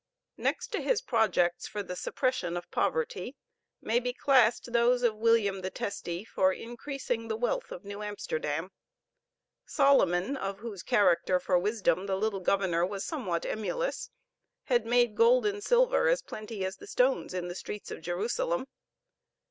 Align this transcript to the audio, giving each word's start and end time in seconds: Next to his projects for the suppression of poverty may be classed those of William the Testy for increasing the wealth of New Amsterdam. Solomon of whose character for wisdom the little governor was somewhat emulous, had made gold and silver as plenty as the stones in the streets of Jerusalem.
Next 0.37 0.69
to 0.69 0.81
his 0.81 0.99
projects 0.99 1.67
for 1.67 1.83
the 1.83 1.95
suppression 1.95 2.57
of 2.57 2.71
poverty 2.71 3.35
may 3.83 3.99
be 3.99 4.13
classed 4.13 4.73
those 4.73 5.03
of 5.03 5.13
William 5.15 5.61
the 5.61 5.69
Testy 5.69 6.25
for 6.25 6.51
increasing 6.51 7.27
the 7.27 7.37
wealth 7.37 7.71
of 7.71 7.85
New 7.85 8.01
Amsterdam. 8.01 8.71
Solomon 9.67 10.35
of 10.35 10.57
whose 10.57 10.81
character 10.81 11.39
for 11.39 11.59
wisdom 11.59 12.07
the 12.07 12.17
little 12.17 12.39
governor 12.39 12.83
was 12.83 13.05
somewhat 13.05 13.45
emulous, 13.45 14.09
had 14.63 14.87
made 14.87 15.13
gold 15.13 15.45
and 15.45 15.63
silver 15.63 16.07
as 16.07 16.23
plenty 16.23 16.65
as 16.65 16.77
the 16.77 16.87
stones 16.87 17.31
in 17.35 17.47
the 17.47 17.53
streets 17.53 17.91
of 17.91 18.01
Jerusalem. 18.01 18.65